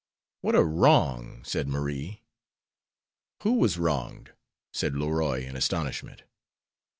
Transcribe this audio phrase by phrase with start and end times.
[0.39, 2.23] "What a wrong!" said Marie.
[3.43, 4.33] "Who was wronged?"
[4.73, 6.23] said Leroy, in astonishment.